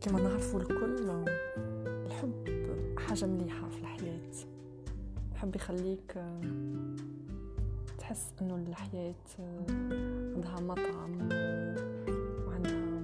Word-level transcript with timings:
كما 0.00 0.20
نعرفوا 0.20 0.60
الكل 0.60 1.24
الحب 2.06 2.44
حاجة 2.98 3.26
مليحة 3.26 3.68
في 3.68 3.78
الحياة. 3.78 4.30
الحب 5.32 5.56
يخليك 5.56 6.14
تحس 7.98 8.32
انه 8.40 8.54
الحياة 8.56 9.14
عندها 10.34 10.60
مطعم 10.60 11.28
وعندها 12.46 13.00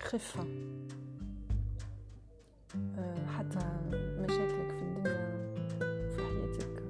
خفة. 0.00 0.44
حتى 3.26 3.58
مشاكلك 4.18 4.70
في 4.70 4.82
الدنيا 4.82 5.54
في 6.10 6.22
حياتك 6.22 6.82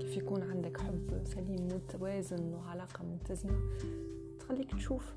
كيف 0.00 0.16
يكون 0.16 0.42
عندك 0.42 0.80
حب 0.80 1.20
سليم 1.24 1.68
متوازن 1.68 2.54
وعلاقة 2.54 3.04
متزنة 3.04 3.60
تخليك 4.38 4.74
تشوف 4.74 5.14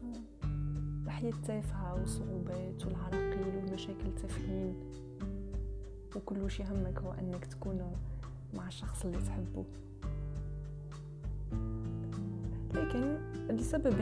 الحياة 1.23 1.41
تافهة 1.48 1.94
والصعوبات 1.94 2.86
والعراقيل 2.86 3.55
والمشاكل 3.55 4.16
تافهين 4.22 4.76
وكل 6.16 6.44
وش 6.44 6.59
يهمك 6.59 7.00
هو 7.00 7.12
أنك 7.12 7.45
تكون 7.45 7.91
مع 8.54 8.68
الشخص 8.68 9.05
اللي 9.05 9.18
تحبه. 9.18 9.66
لكن 12.73 13.17
لسبب 13.50 13.95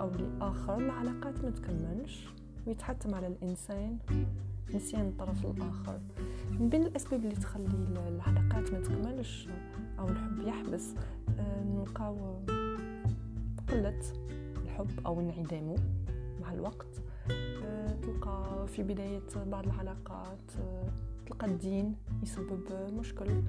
أو 0.00 0.10
لآخر 0.10 0.78
العلاقات 0.78 1.44
ما 1.44 1.50
تكملش 1.50 2.28
ويتحتم 2.66 3.14
على 3.14 3.26
الإنسان 3.26 3.98
نسيان 4.74 5.08
الطرف 5.08 5.46
الآخر. 5.46 6.00
من 6.50 6.68
بين 6.68 6.82
الأسباب 6.82 7.24
اللي 7.24 7.36
تخلي 7.36 7.66
العلاقات 8.08 8.72
ما 8.72 8.80
تكملش 8.80 9.48
أو 9.98 10.08
الحب 10.08 10.38
يحبس 10.40 10.94
آه، 11.38 11.64
نلقاو 11.64 12.38
قلة 13.68 14.02
الحب 14.64 15.06
أو 15.06 15.20
انعدامه. 15.20 15.76
مع 16.46 16.52
الوقت. 16.52 17.02
آه، 17.64 17.94
تلقى 18.02 18.66
في 18.68 18.82
بداية 18.82 19.22
بعض 19.46 19.64
العلاقات 19.64 20.52
آه، 20.60 20.88
تلقى 21.26 21.46
الدين 21.46 21.96
يسبب 22.22 22.62
مشكل. 22.98 23.42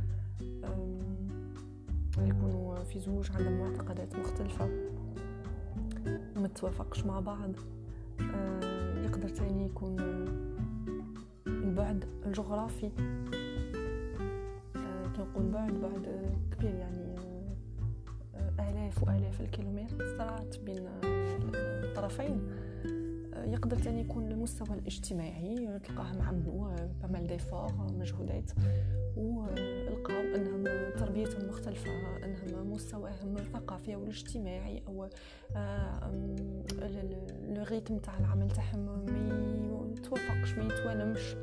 يكونوا 2.20 2.84
في 2.84 3.00
زوج 3.00 3.32
عندهم 3.32 3.60
معتقدات 3.60 4.16
مختلفة 4.16 4.70
متوافقش 6.36 7.06
مع 7.06 7.20
بعض. 7.20 7.52
آه، 8.22 9.04
يقدر 9.04 9.30
تاني 9.30 9.66
يكون 9.66 10.00
البعد 11.48 12.06
الجغرافي. 12.26 12.90
كي 15.14 15.22
نقول 15.22 15.52
بعد 15.52 15.74
بعد 15.74 16.32
كبير 16.52 16.76
يعني 16.76 17.16
آلاف 18.60 19.04
وآلاف 19.04 19.42
الكيلومترات 19.42 20.58
بين 20.60 20.88
الطرفين. 21.04 22.67
يقدر 23.46 23.78
تاني 23.78 24.02
يكون 24.02 24.32
المستوى 24.32 24.78
الاجتماعي 24.78 25.80
تلقاهم 25.80 26.22
عملوا 26.22 26.76
بمال 27.04 27.28
ديفور 27.28 27.74
مجهودات 28.00 28.52
ولقاو 29.18 30.22
أنهم 30.36 30.64
تربيتهم 30.98 31.50
مختلفة 31.50 31.92
أنهم 32.24 32.74
مستواهم 32.74 33.38
الثقافي 33.38 33.96
أو 33.96 34.04
الاجتماعي 34.04 34.84
أو 34.88 35.10
لو 37.50 37.64
ريتم 37.64 37.98
تاع 37.98 38.20
العمل 38.20 38.52
تاعهم 38.52 38.80
ما 38.80 39.94
يتوافقش 39.98 40.54
ما 40.54 40.64
يتوالمش 40.64 41.36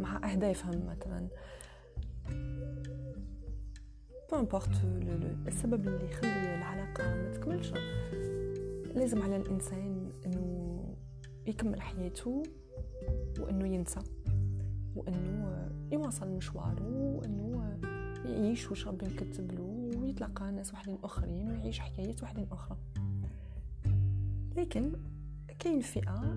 مع 0.00 0.32
أهدافهم 0.32 0.86
مثلا. 0.86 1.28
بو 4.32 4.60
السبب 5.46 5.88
اللي 5.88 6.04
يخلي 6.04 6.54
العلاقة 6.54 7.04
ما 7.14 7.30
تكملش. 7.34 7.72
لازم 8.94 9.22
على 9.22 9.36
الإنسان 9.36 10.12
إنه 10.26 10.84
يكمل 11.46 11.80
حياته 11.80 12.42
وإنه 13.40 13.66
ينسى 13.66 14.00
وإنه 14.96 15.68
يواصل 15.92 16.28
مشواره 16.28 17.16
وإنه 17.16 17.78
يعيش 18.24 18.70
واش 18.70 18.88
ربي 18.88 19.06
مكتب 19.06 19.52
له 19.52 19.90
ويتلقى 20.00 20.52
ناس 20.52 20.72
وحدين 20.72 20.98
آخرين 21.04 21.48
ويعيش 21.48 21.78
حكايات 21.78 22.22
وحدين 22.22 22.46
أخرى. 22.52 22.78
لكن 24.56 24.92
كاين 25.58 25.80
فئة 25.80 26.36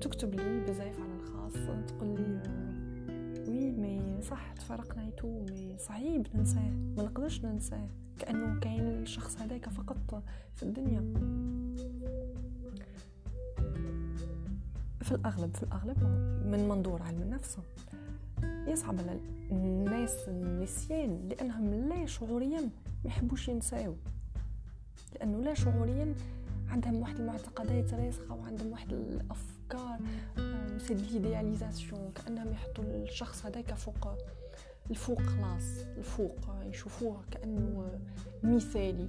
تكتب 0.00 0.34
لي 0.34 0.60
بزاف 0.60 1.00
على 1.00 1.14
الخاص 1.14 1.52
تقول 1.88 2.08
لي 2.08 2.42
صح 4.30 4.52
تفرقنا 4.52 5.08
يتو 5.08 5.44
مي 5.50 5.78
صعيب 5.78 6.26
ننساه 6.34 6.70
ما 6.96 7.02
نقدرش 7.02 7.44
ننساه 7.44 7.88
كأنه 8.18 8.60
كاين 8.60 8.88
الشخص 8.88 9.36
هذاك 9.38 9.68
فقط 9.68 10.22
في 10.54 10.62
الدنيا. 10.62 11.00
في 15.02 15.12
الأغلب 15.12 15.56
في 15.56 15.62
الأغلب 15.62 15.98
من 16.46 16.68
منظور 16.68 17.02
علم 17.02 17.22
النفس 17.22 17.58
يصعب 18.42 18.98
على 18.98 19.20
الناس 19.50 20.28
النسيان 20.28 21.28
لأنهم 21.28 21.88
لا 21.88 22.06
شعوريا 22.06 22.60
ما 22.60 22.70
يحبوش 23.04 23.48
ينساو. 23.48 23.94
لأنه 25.14 25.40
لا 25.42 25.54
شعوريا 25.54 26.14
عندهم 26.68 26.96
واحد 26.96 27.20
المعتقدات 27.20 27.94
راسخة 27.94 28.34
وعندهم 28.34 28.72
واحد 28.72 28.92
الأفكار 29.74 29.98
c'est 30.78 30.94
l'idéalisation 30.94 32.12
كأنهم 32.14 32.52
يحطوا 32.52 32.84
الشخص 32.84 33.46
هذاك 33.46 33.74
فوق 33.74 34.08
الفوق 34.90 35.20
خلاص 35.22 35.86
الفوق 35.96 36.38
يشوفوه 36.64 37.24
كأنه 37.30 37.98
مثالي 38.42 39.08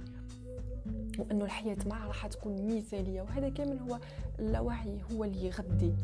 وأنه 1.18 1.44
الحياة 1.44 1.76
معه 1.86 2.06
راح 2.06 2.26
تكون 2.26 2.76
مثالية. 2.76 3.22
وهذا 3.22 3.48
كامل 3.48 3.78
هو 3.78 3.98
اللاوعي 4.38 5.00
هو 5.12 5.24
اللي 5.24 5.46
يغذي 5.46 5.94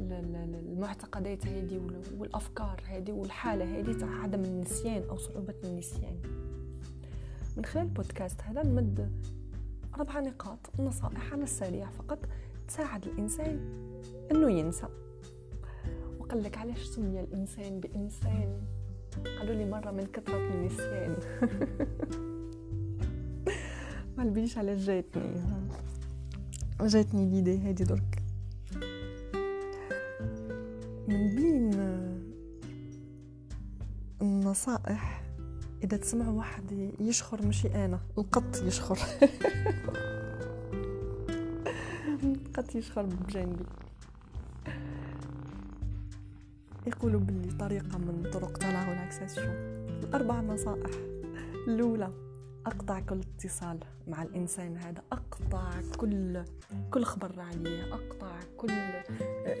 المعتقدات 0.00 1.46
هذه 1.46 1.80
والأفكار 2.18 2.82
هذه 2.86 3.12
والحالة 3.12 3.78
هذه 3.78 3.92
تاع 3.92 4.22
عدم 4.22 4.44
النسيان 4.44 5.02
أو 5.10 5.16
صعوبة 5.16 5.54
النسيان. 5.64 6.16
من 7.56 7.64
خلال 7.64 7.84
البودكاست 7.84 8.40
هذا 8.42 8.62
نمد 8.62 9.12
أربع 9.94 10.20
نقاط 10.20 10.80
نصائح 10.80 11.32
على 11.32 11.42
السريع 11.42 11.90
فقط. 11.90 12.18
تساعد 12.72 13.04
الإنسان 13.04 13.60
أنه 14.30 14.50
ينسى. 14.50 14.86
وقال 16.18 16.42
لك 16.42 16.58
علاش 16.58 16.82
سمي 16.82 17.20
الإنسان 17.20 17.80
بإنسان؟ 17.80 18.62
قالوا 19.38 19.54
لي 19.54 19.70
مرة 19.70 19.90
من 19.90 20.06
كثرة 20.06 20.36
النسيان. 20.36 21.16
ما 24.16 24.22
البيش 24.22 24.58
على 24.58 24.76
جاتني. 24.76 25.42
جاتني 26.82 27.30
ليدي 27.30 27.58
هادي 27.58 27.84
درك. 27.84 28.22
من 31.08 31.36
بين 31.36 31.70
النصائح 34.22 35.24
إذا 35.84 35.96
تسمعوا 35.96 36.38
واحد 36.38 36.92
يشخر 37.00 37.46
مشي 37.46 37.84
أنا 37.84 38.00
القط 38.18 38.62
يشخر. 38.62 38.98
القط 42.58 42.74
يشخر 42.74 43.02
بجانبي. 43.06 43.64
يقولوا 46.86 47.20
باللي 47.20 47.52
طريقة 47.52 47.98
من 47.98 48.30
طرق 48.32 48.58
تلعب 48.58 48.88
الاكسسيون 48.92 49.54
الأربع 50.04 50.40
نصائح. 50.40 50.90
الأولى 51.68 52.12
أقطع 52.66 53.00
كل 53.00 53.20
اتصال 53.20 53.78
مع 54.08 54.22
الإنسان. 54.22 54.76
هذا 54.76 55.02
أقطع 55.12 55.70
كل 55.96 56.44
كل 56.90 57.04
خبر 57.04 57.40
عليه. 57.40 57.94
أقطع 57.94 58.40
كل 58.56 58.72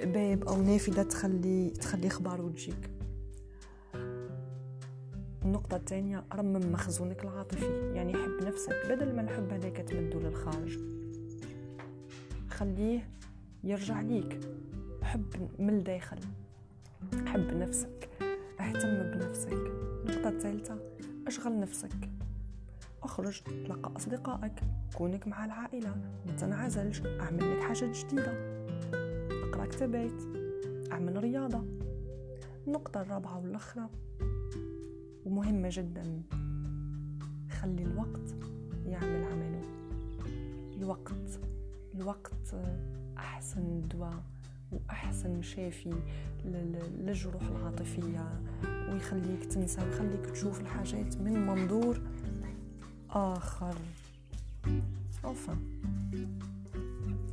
باب 0.04 0.48
أو 0.48 0.62
نافذة 0.62 1.02
تخلي 1.02 1.70
تخلي 1.70 2.06
أخبار 2.06 2.42
وتجيك 2.42 2.90
النقطة 5.44 5.76
الثانية 5.76 6.24
رمم 6.34 6.72
مخزونك 6.72 7.24
العاطفي. 7.24 7.92
يعني 7.94 8.14
حب 8.14 8.46
نفسك 8.46 8.86
بدل 8.88 9.16
ما 9.16 9.22
الحب 9.22 9.52
هذاك 9.52 9.76
تمدو 9.76 10.20
للخارج. 10.20 11.01
خليه 12.62 13.08
يرجع 13.64 14.00
ليك. 14.00 14.40
حب 15.02 15.50
من 15.58 15.68
الداخل 15.68 16.18
حب 17.26 17.56
نفسك. 17.56 18.08
اهتم 18.60 19.10
بنفسك. 19.10 19.52
النقطة 19.52 20.28
الثالثة 20.28 20.78
اشغل 21.26 21.60
نفسك. 21.60 22.10
اخرج 23.02 23.40
تلقى 23.40 23.92
أصدقائك. 23.96 24.60
كونك 24.94 25.28
مع 25.28 25.44
العائلة. 25.44 25.96
ما 26.26 26.32
تنعزلش. 26.32 27.02
أعمل 27.06 27.56
لك 27.56 27.62
حاجة 27.62 27.92
جديدة. 27.92 28.32
اقرأ 29.48 29.66
كتابات. 29.66 30.22
أعمل 30.92 31.22
رياضة. 31.22 31.64
النقطة 32.66 33.00
الرابعة 33.00 33.38
والأخرى 33.38 33.88
ومهمة 35.24 35.68
جدا. 35.72 36.22
خلي 37.60 37.82
الوقت 37.82 38.34
يعمل 38.86 39.24
عمله. 39.24 39.62
الوقت. 40.76 41.51
الوقت 41.94 42.54
أحسن 43.18 43.88
دواء 43.88 44.22
وأحسن 44.72 45.42
شافي 45.42 45.94
للجروح 46.44 47.42
العاطفية 47.42 48.42
ويخليك 48.90 49.44
تنسى 49.44 49.80
ويخليك 49.82 50.26
تشوف 50.26 50.60
الحاجات 50.60 51.16
من 51.16 51.46
منظور 51.46 52.00
آخر. 53.10 53.74
أوفا 55.24 55.56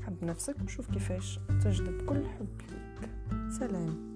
حب 0.06 0.24
نفسك 0.24 0.56
وشوف 0.64 0.92
كيفاش 0.92 1.40
تجذب 1.64 2.06
كل 2.06 2.26
حب 2.26 2.48
ليك 2.72 3.52
سلام. 3.52 4.09